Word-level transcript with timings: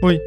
Oi, 0.00 0.20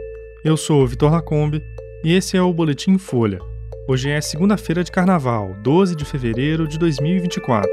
eu 0.43 0.57
sou 0.57 0.83
o 0.83 0.85
Vitor 0.85 1.09
Lacombe 1.09 1.63
e 2.03 2.13
esse 2.13 2.35
é 2.35 2.41
o 2.41 2.53
Boletim 2.53 2.97
Folha. 2.97 3.39
Hoje 3.87 4.09
é 4.09 4.19
segunda-feira 4.19 4.83
de 4.83 4.91
carnaval, 4.91 5.55
12 5.63 5.95
de 5.95 6.03
fevereiro 6.03 6.67
de 6.67 6.77
2024. 6.77 7.71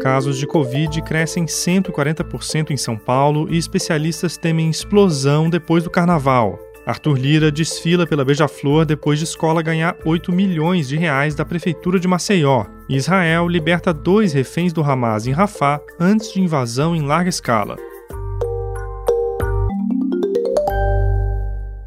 Casos 0.00 0.38
de 0.38 0.46
Covid 0.46 1.02
crescem 1.02 1.44
140% 1.44 2.70
em 2.70 2.78
São 2.78 2.96
Paulo 2.96 3.46
e 3.52 3.58
especialistas 3.58 4.38
temem 4.38 4.70
explosão 4.70 5.50
depois 5.50 5.84
do 5.84 5.90
carnaval. 5.90 6.58
Arthur 6.86 7.18
Lira 7.18 7.52
desfila 7.52 8.06
pela 8.06 8.24
Beija-Flor 8.24 8.86
depois 8.86 9.18
de 9.18 9.26
escola 9.26 9.60
ganhar 9.60 9.98
8 10.06 10.32
milhões 10.32 10.88
de 10.88 10.96
reais 10.96 11.34
da 11.34 11.44
prefeitura 11.44 12.00
de 12.00 12.08
Maceió. 12.08 12.64
Israel 12.88 13.48
liberta 13.48 13.92
dois 13.92 14.32
reféns 14.32 14.72
do 14.72 14.82
Hamas 14.82 15.26
em 15.26 15.32
Rafah 15.32 15.78
antes 16.00 16.32
de 16.32 16.40
invasão 16.40 16.96
em 16.96 17.02
larga 17.02 17.28
escala. 17.28 17.76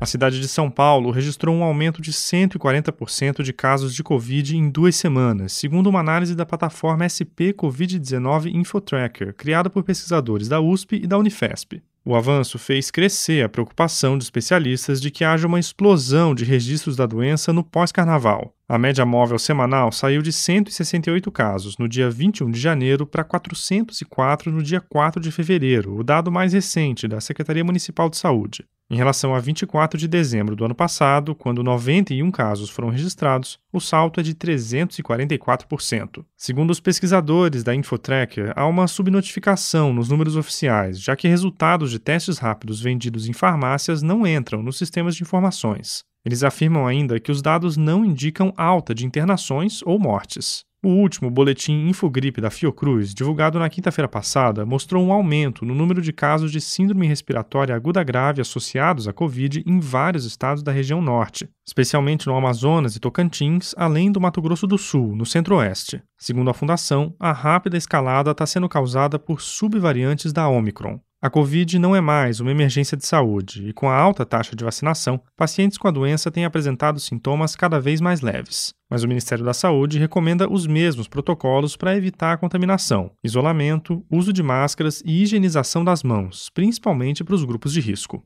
A 0.01 0.05
cidade 0.05 0.39
de 0.39 0.47
São 0.47 0.71
Paulo 0.71 1.11
registrou 1.11 1.53
um 1.53 1.61
aumento 1.61 2.01
de 2.01 2.13
140% 2.13 3.43
de 3.43 3.51
casos 3.51 3.93
de 3.93 4.01
Covid 4.01 4.55
em 4.55 4.69
duas 4.69 4.95
semanas, 4.95 5.51
segundo 5.51 5.89
uma 5.89 5.99
análise 5.99 6.33
da 6.33 6.45
plataforma 6.45 7.03
SP 7.03 7.51
Covid-19 7.51 8.53
Infotracker, 8.53 9.33
criada 9.33 9.69
por 9.69 9.83
pesquisadores 9.83 10.47
da 10.47 10.61
USP 10.61 11.01
e 11.03 11.07
da 11.07 11.17
Unifesp. 11.17 11.83
O 12.05 12.15
avanço 12.15 12.57
fez 12.57 12.89
crescer 12.89 13.43
a 13.43 13.49
preocupação 13.49 14.17
de 14.17 14.23
especialistas 14.23 15.01
de 15.01 15.11
que 15.11 15.25
haja 15.25 15.45
uma 15.45 15.59
explosão 15.59 16.33
de 16.33 16.45
registros 16.45 16.95
da 16.95 17.05
doença 17.05 17.51
no 17.51 17.61
pós-carnaval. 17.61 18.53
A 18.69 18.77
média 18.77 19.05
móvel 19.05 19.37
semanal 19.37 19.91
saiu 19.91 20.21
de 20.21 20.31
168 20.31 21.29
casos 21.29 21.77
no 21.77 21.89
dia 21.89 22.09
21 22.09 22.49
de 22.49 22.59
janeiro 22.59 23.05
para 23.05 23.25
404 23.25 24.49
no 24.49 24.63
dia 24.63 24.79
4 24.79 25.21
de 25.21 25.29
fevereiro, 25.29 25.97
o 25.97 26.05
dado 26.05 26.31
mais 26.31 26.53
recente 26.53 27.05
da 27.05 27.19
Secretaria 27.19 27.65
Municipal 27.65 28.09
de 28.09 28.15
Saúde. 28.15 28.63
Em 28.91 28.95
relação 28.95 29.35
a 29.35 29.39
24 29.39 29.99
de 29.99 30.07
dezembro 30.07 30.55
do 30.55 30.65
ano 30.65 30.73
passado, 30.73 31.35
quando 31.35 31.61
91 31.61 32.31
casos 32.31 32.71
foram 32.71 32.89
registrados, 32.89 33.59
o 33.71 33.79
salto 33.79 34.19
é 34.19 34.23
de 34.23 34.33
344%. 34.33 36.25
Segundo 36.35 36.71
os 36.71 36.79
pesquisadores 36.79 37.63
da 37.63 37.75
Infotracker, 37.75 38.51
há 38.55 38.65
uma 38.65 38.87
subnotificação 38.87 39.93
nos 39.93 40.09
números 40.09 40.35
oficiais, 40.35 40.99
já 40.99 41.15
que 41.15 41.27
resultados 41.27 41.91
de 41.91 41.99
testes 41.99 42.39
rápidos 42.39 42.81
vendidos 42.81 43.29
em 43.29 43.33
farmácias 43.33 44.01
não 44.01 44.25
entram 44.25 44.63
nos 44.63 44.79
sistemas 44.79 45.15
de 45.15 45.21
informações. 45.21 46.03
Eles 46.25 46.43
afirmam 46.43 46.87
ainda 46.87 47.19
que 47.19 47.31
os 47.31 47.43
dados 47.43 47.77
não 47.77 48.03
indicam 48.03 48.51
alta 48.57 48.95
de 48.95 49.05
internações 49.05 49.83
ou 49.83 49.99
mortes. 49.99 50.67
O 50.81 50.87
último 50.87 51.29
boletim 51.29 51.89
Infogripe 51.89 52.39
da 52.39 52.49
Fiocruz, 52.49 53.13
divulgado 53.13 53.59
na 53.59 53.69
quinta-feira 53.69 54.07
passada, 54.07 54.65
mostrou 54.65 55.05
um 55.05 55.11
aumento 55.11 55.65
no 55.65 55.75
número 55.75 56.01
de 56.01 56.13
casos 56.13 56.53
de 56.53 56.61
síndrome 56.61 57.05
respiratória 57.05 57.75
aguda 57.75 58.01
grave 58.01 58.39
associados 58.39 59.05
à 59.05 59.11
Covid 59.11 59.61
em 59.67 59.77
vários 59.81 60.23
estados 60.23 60.63
da 60.63 60.71
região 60.71 61.01
norte, 61.01 61.49
especialmente 61.67 62.27
no 62.27 62.35
Amazonas 62.35 62.95
e 62.95 62.99
Tocantins, 63.01 63.75
além 63.75 64.09
do 64.09 64.21
Mato 64.21 64.41
Grosso 64.41 64.65
do 64.65 64.77
Sul, 64.77 65.17
no 65.17 65.25
centro-oeste. 65.25 66.01
Segundo 66.17 66.49
a 66.49 66.53
Fundação, 66.53 67.13
a 67.19 67.33
rápida 67.33 67.75
escalada 67.75 68.31
está 68.31 68.45
sendo 68.45 68.69
causada 68.69 69.19
por 69.19 69.41
subvariantes 69.41 70.31
da 70.31 70.47
Omicron. 70.47 70.97
A 71.21 71.29
Covid 71.29 71.77
não 71.77 71.93
é 71.93 71.99
mais 71.99 72.39
uma 72.39 72.51
emergência 72.51 72.95
de 72.95 73.05
saúde 73.05 73.67
e, 73.67 73.73
com 73.73 73.89
a 73.89 73.97
alta 73.97 74.25
taxa 74.25 74.55
de 74.55 74.63
vacinação, 74.63 75.19
pacientes 75.35 75.77
com 75.77 75.89
a 75.89 75.91
doença 75.91 76.31
têm 76.31 76.45
apresentado 76.45 77.01
sintomas 77.01 77.53
cada 77.53 77.81
vez 77.81 77.99
mais 77.99 78.21
leves. 78.21 78.78
Mas 78.89 79.03
o 79.03 79.07
Ministério 79.07 79.45
da 79.45 79.53
Saúde 79.53 79.99
recomenda 79.99 80.51
os 80.51 80.65
mesmos 80.65 81.07
protocolos 81.07 81.77
para 81.77 81.95
evitar 81.95 82.33
a 82.33 82.37
contaminação: 82.37 83.11
isolamento, 83.23 84.03
uso 84.09 84.33
de 84.33 84.41
máscaras 84.41 85.03
e 85.05 85.21
higienização 85.21 85.83
das 85.83 86.01
mãos, 86.01 86.49
principalmente 86.49 87.23
para 87.23 87.35
os 87.35 87.43
grupos 87.43 87.71
de 87.71 87.79
risco. 87.79 88.23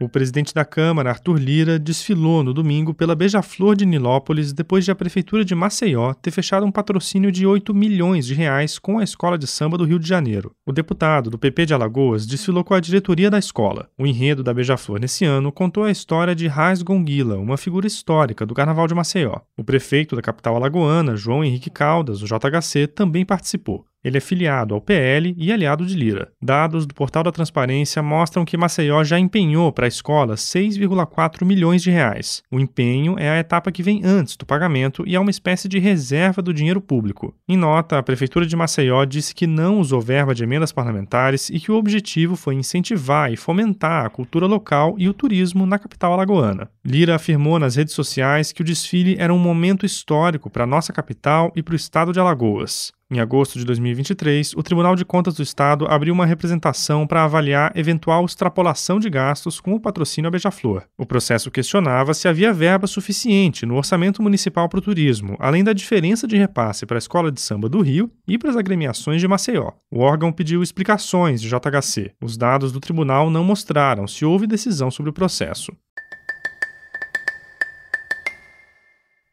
O 0.00 0.08
presidente 0.08 0.52
da 0.52 0.64
Câmara, 0.64 1.10
Arthur 1.10 1.38
Lira, 1.38 1.78
desfilou 1.78 2.42
no 2.42 2.52
domingo 2.52 2.92
pela 2.92 3.14
Beija-Flor 3.14 3.76
de 3.76 3.86
Nilópolis 3.86 4.52
depois 4.52 4.84
de 4.84 4.90
a 4.90 4.94
prefeitura 4.94 5.44
de 5.44 5.54
Maceió 5.54 6.12
ter 6.14 6.32
fechado 6.32 6.66
um 6.66 6.72
patrocínio 6.72 7.30
de 7.30 7.46
8 7.46 7.72
milhões 7.72 8.26
de 8.26 8.34
reais 8.34 8.76
com 8.76 8.98
a 8.98 9.04
Escola 9.04 9.38
de 9.38 9.46
Samba 9.46 9.78
do 9.78 9.84
Rio 9.84 10.00
de 10.00 10.08
Janeiro. 10.08 10.52
O 10.66 10.72
deputado 10.72 11.30
do 11.30 11.38
PP 11.38 11.66
de 11.66 11.74
Alagoas 11.74 12.26
desfilou 12.26 12.64
com 12.64 12.74
a 12.74 12.80
diretoria 12.80 13.30
da 13.30 13.38
escola. 13.38 13.88
O 13.96 14.04
enredo 14.04 14.42
da 14.42 14.52
Beija-Flor 14.52 14.98
nesse 14.98 15.24
ano 15.24 15.52
contou 15.52 15.84
a 15.84 15.92
história 15.92 16.34
de 16.34 16.48
Raiz 16.48 16.82
Gonguila, 16.82 17.36
uma 17.38 17.56
figura 17.56 17.86
histórica 17.86 18.44
do 18.44 18.52
Carnaval 18.52 18.88
de 18.88 18.94
Maceió. 18.94 19.42
O 19.56 19.62
prefeito 19.62 20.16
da 20.16 20.22
capital 20.22 20.56
alagoana, 20.56 21.14
João 21.14 21.44
Henrique 21.44 21.70
Caldas, 21.70 22.20
o 22.20 22.26
JHC, 22.26 22.88
também 22.88 23.24
participou. 23.24 23.86
Ele 24.04 24.18
é 24.18 24.20
filiado 24.20 24.74
ao 24.74 24.80
PL 24.80 25.34
e 25.38 25.50
aliado 25.50 25.86
de 25.86 25.94
Lira. 25.94 26.30
Dados 26.40 26.84
do 26.86 26.94
Portal 26.94 27.22
da 27.22 27.32
Transparência 27.32 28.02
mostram 28.02 28.44
que 28.44 28.56
Maceió 28.56 29.02
já 29.02 29.18
empenhou 29.18 29.72
para 29.72 29.86
a 29.86 29.88
escola 29.88 30.34
6,4 30.34 31.44
milhões 31.44 31.82
de 31.82 31.90
reais. 31.90 32.42
O 32.50 32.60
empenho 32.60 33.18
é 33.18 33.30
a 33.30 33.38
etapa 33.38 33.72
que 33.72 33.82
vem 33.82 34.02
antes 34.04 34.36
do 34.36 34.44
pagamento 34.44 35.04
e 35.06 35.14
é 35.14 35.20
uma 35.20 35.30
espécie 35.30 35.68
de 35.68 35.78
reserva 35.78 36.42
do 36.42 36.52
dinheiro 36.52 36.80
público. 36.80 37.34
Em 37.48 37.56
nota, 37.56 37.98
a 37.98 38.02
Prefeitura 38.02 38.44
de 38.44 38.54
Maceió 38.54 39.04
disse 39.06 39.34
que 39.34 39.46
não 39.46 39.78
usou 39.78 40.00
verba 40.00 40.34
de 40.34 40.44
emendas 40.44 40.72
parlamentares 40.72 41.48
e 41.48 41.58
que 41.58 41.72
o 41.72 41.76
objetivo 41.76 42.36
foi 42.36 42.54
incentivar 42.54 43.32
e 43.32 43.36
fomentar 43.36 44.04
a 44.04 44.10
cultura 44.10 44.46
local 44.46 44.94
e 44.98 45.08
o 45.08 45.14
turismo 45.14 45.64
na 45.64 45.78
capital 45.78 46.12
alagoana. 46.12 46.68
Lira 46.84 47.14
afirmou 47.14 47.58
nas 47.58 47.76
redes 47.76 47.94
sociais 47.94 48.52
que 48.52 48.60
o 48.60 48.64
desfile 48.64 49.16
era 49.18 49.32
um 49.32 49.38
momento 49.38 49.86
histórico 49.86 50.50
para 50.50 50.64
a 50.64 50.66
nossa 50.66 50.92
capital 50.92 51.50
e 51.56 51.62
para 51.62 51.72
o 51.72 51.76
estado 51.76 52.12
de 52.12 52.20
Alagoas. 52.20 52.92
Em 53.10 53.20
agosto 53.20 53.58
de 53.58 53.66
2023, 53.66 54.54
o 54.56 54.62
Tribunal 54.62 54.96
de 54.96 55.04
Contas 55.04 55.34
do 55.34 55.42
Estado 55.42 55.86
abriu 55.86 56.14
uma 56.14 56.24
representação 56.24 57.06
para 57.06 57.22
avaliar 57.24 57.70
eventual 57.76 58.24
extrapolação 58.24 58.98
de 58.98 59.10
gastos 59.10 59.60
com 59.60 59.74
o 59.74 59.80
patrocínio 59.80 60.28
à 60.28 60.30
Beija-Flor. 60.30 60.84
O 60.96 61.04
processo 61.04 61.50
questionava 61.50 62.14
se 62.14 62.28
havia 62.28 62.52
verba 62.52 62.86
suficiente 62.86 63.66
no 63.66 63.76
orçamento 63.76 64.22
municipal 64.22 64.70
para 64.70 64.78
o 64.78 64.82
turismo, 64.82 65.36
além 65.38 65.62
da 65.62 65.74
diferença 65.74 66.26
de 66.26 66.38
repasse 66.38 66.86
para 66.86 66.96
a 66.96 66.98
Escola 66.98 67.30
de 67.30 67.42
Samba 67.42 67.68
do 67.68 67.82
Rio 67.82 68.10
e 68.26 68.38
para 68.38 68.50
as 68.50 68.56
agremiações 68.56 69.20
de 69.20 69.28
Maceió. 69.28 69.72
O 69.90 70.00
órgão 70.00 70.32
pediu 70.32 70.62
explicações 70.62 71.42
de 71.42 71.48
JHC. 71.48 72.12
Os 72.22 72.38
dados 72.38 72.72
do 72.72 72.80
tribunal 72.80 73.28
não 73.28 73.44
mostraram 73.44 74.06
se 74.06 74.24
houve 74.24 74.46
decisão 74.46 74.90
sobre 74.90 75.10
o 75.10 75.14
processo. 75.14 75.72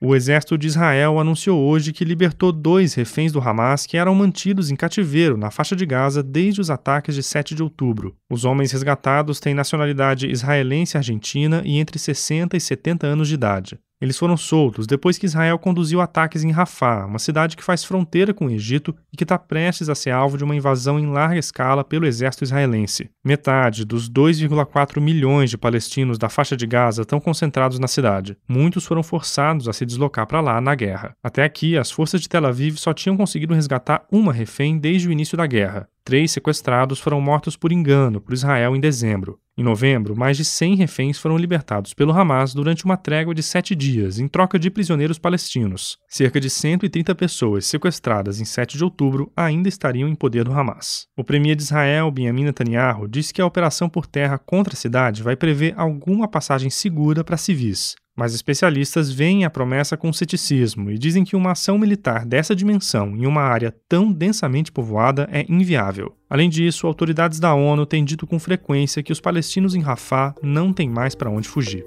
O 0.04 0.16
exército 0.16 0.58
de 0.58 0.66
Israel 0.66 1.20
anunciou 1.20 1.62
hoje 1.62 1.94
que 1.94 2.04
libertou 2.04 2.52
dois 2.52 2.96
reféns 2.96 3.32
do 3.32 3.40
Hamas 3.40 3.86
que 3.86 3.98
eram 3.98 4.16
mantidos 4.16 4.72
em 4.72 4.76
cativeiro 4.76 5.38
na 5.38 5.52
faixa 5.52 5.76
de 5.76 5.86
Gaza 5.86 6.24
desde 6.24 6.60
os 6.60 6.72
ataques 6.72 7.14
de 7.14 7.22
7 7.22 7.54
de 7.54 7.62
outubro. 7.62 8.16
Os 8.28 8.44
homens 8.44 8.72
resgatados 8.72 9.40
têm 9.40 9.54
nacionalidade 9.54 10.28
israelense 10.28 10.98
argentina 10.98 11.62
e 11.64 11.78
entre 11.78 12.00
60 12.00 12.58
e 12.58 12.60
70 12.60 13.06
anos 13.06 13.28
de 13.28 13.36
idade. 13.36 13.80
Eles 14.02 14.18
foram 14.18 14.36
soltos 14.36 14.88
depois 14.88 15.18
que 15.18 15.28
Israel 15.28 15.60
conduziu 15.60 16.02
ataques 16.02 16.44
em 16.44 16.50
Rafah, 16.50 17.06
uma 17.06 17.20
cidade 17.20 17.56
que 17.56 17.64
faz 17.64 17.84
fronteira 17.84 18.34
com 18.34 18.48
o 18.48 18.50
Egito 18.50 18.96
e 19.14 19.16
que 19.18 19.24
está 19.24 19.38
prestes 19.38 19.90
a 19.90 19.96
ser 19.96 20.10
alvo 20.10 20.38
de 20.38 20.44
uma 20.44 20.56
invasão 20.56 21.00
em 21.00 21.06
larga 21.06 21.38
escala 21.38 21.84
pelo 21.84 22.08
exército 22.08 22.44
israelense. 22.44 23.12
Metade 23.24 23.86
dos 23.86 24.10
2,4 24.10 25.00
milhões 25.00 25.52
de 25.52 25.58
palestinos 25.58 26.18
da 26.18 26.30
faixa 26.30 26.58
de 26.58 26.66
Gaza 26.66 27.04
estão 27.04 27.20
concentrados 27.20 27.78
na 27.78 27.88
cidade. 27.88 28.36
Muitos 28.48 28.86
foram 28.86 29.04
forçados 29.04 29.68
a 29.68 29.74
se 29.74 29.86
deslocar 29.86 30.26
para 30.26 30.42
lá 30.42 30.60
na 30.60 30.74
guerra. 30.74 31.14
Até 31.24 31.44
aqui, 31.44 31.78
as 31.78 31.92
forças 31.92 32.20
de 32.20 32.28
Tel 32.28 32.48
Aviv 32.48 32.78
só 32.78 32.94
tinham 32.94 33.16
conseguido 33.16 33.54
resgatar 33.54 34.04
uma 34.12 34.34
refém 34.34 34.80
desde 34.80 35.08
o 35.08 35.12
início 35.12 35.38
da 35.38 35.46
guerra. 35.46 35.88
Três 36.04 36.32
sequestrados 36.32 37.00
foram 37.00 37.22
mortos 37.22 37.56
por 37.56 37.72
engano 37.72 38.20
por 38.20 38.34
Israel 38.34 38.76
em 38.76 38.80
dezembro. 38.80 39.40
Em 39.56 39.64
novembro, 39.64 40.16
mais 40.16 40.36
de 40.36 40.44
100 40.44 40.76
reféns 40.76 41.20
foram 41.20 41.38
libertados 41.38 41.94
pelo 41.94 42.12
Hamas 42.12 42.54
durante 42.54 42.86
uma 42.86 42.98
trégua 42.98 43.36
de 43.36 43.44
sete 43.44 43.76
dias, 43.76 44.18
em 44.18 44.28
troca 44.28 44.58
de 44.58 44.72
prisioneiros 44.72 45.20
palestinos. 45.20 46.00
Cerca 46.10 46.40
de 46.40 46.50
130 46.50 47.14
pessoas 47.14 47.68
sequestradas 47.68 48.42
em 48.42 48.46
7 48.46 48.78
de 48.78 48.84
outubro 48.84 49.32
ainda 49.36 49.70
estariam 49.70 50.09
em 50.09 50.16
poder 50.16 50.44
do 50.44 50.53
Hamas. 50.53 51.06
O 51.16 51.24
premier 51.24 51.56
de 51.56 51.62
Israel, 51.62 52.09
Benjamin 52.09 52.46
Netanyahu, 52.46 53.08
disse 53.08 53.32
que 53.32 53.42
a 53.42 53.46
operação 53.46 53.88
por 53.88 54.08
terra 54.08 54.40
contra 54.40 54.74
a 54.74 54.78
cidade 54.78 55.22
vai 55.22 55.36
prever 55.36 55.76
alguma 55.78 56.28
passagem 56.28 56.72
segura 56.72 57.24
para 57.24 57.38
civis, 57.38 57.96
mas 58.22 58.35
especialistas 58.35 59.12
veem 59.12 59.46
a 59.46 59.50
promessa 59.50 59.97
com 59.97 60.14
ceticismo 60.14 60.91
e 60.91 60.97
dizem 61.00 61.23
que 61.23 61.35
uma 61.35 61.53
ação 61.53 61.76
militar 61.76 62.23
dessa 62.23 62.56
dimensão 62.56 63.18
em 63.18 63.26
uma 63.26 63.41
área 63.41 63.73
tão 63.90 64.14
densamente 64.14 64.72
povoada 64.72 65.28
é 65.32 65.44
inviável. 65.50 66.16
Além 66.29 66.47
disso, 66.47 66.85
autoridades 66.85 67.40
da 67.40 67.56
ONU 67.56 67.84
têm 67.84 68.06
dito 68.06 68.28
com 68.28 68.38
frequência 68.38 69.02
que 69.02 69.12
os 69.12 69.20
palestinos 69.20 69.73
em 69.73 69.82
Rafah 69.82 70.35
não 70.44 70.72
têm 70.72 70.88
mais 70.88 71.16
para 71.16 71.32
onde 71.32 71.50
fugir. 71.50 71.84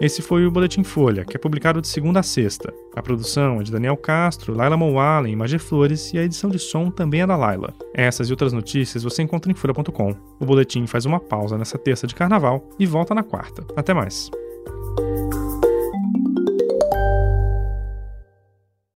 Esse 0.00 0.22
foi 0.22 0.46
o 0.46 0.50
Boletim 0.50 0.84
Folha, 0.84 1.24
que 1.24 1.36
é 1.36 1.40
publicado 1.40 1.80
de 1.80 1.88
segunda 1.88 2.20
a 2.20 2.22
sexta. 2.22 2.72
A 2.94 3.02
produção 3.02 3.60
é 3.60 3.64
de 3.64 3.72
Daniel 3.72 3.96
Castro, 3.96 4.54
Laila 4.54 4.76
Moualen 4.76 5.34
Magé 5.34 5.58
Flores 5.58 6.12
e 6.14 6.18
a 6.18 6.22
edição 6.22 6.48
de 6.48 6.58
som 6.58 6.88
também 6.88 7.22
é 7.22 7.26
da 7.26 7.36
Laila. 7.36 7.74
Essas 7.92 8.28
e 8.28 8.32
outras 8.32 8.52
notícias 8.52 9.02
você 9.02 9.22
encontra 9.22 9.50
em 9.50 9.54
folha.com. 9.56 10.14
O 10.38 10.46
Boletim 10.46 10.86
faz 10.86 11.04
uma 11.04 11.18
pausa 11.18 11.58
nessa 11.58 11.76
terça 11.76 12.06
de 12.06 12.14
carnaval 12.14 12.68
e 12.78 12.86
volta 12.86 13.12
na 13.12 13.24
quarta. 13.24 13.66
Até 13.76 13.92
mais. 13.92 14.30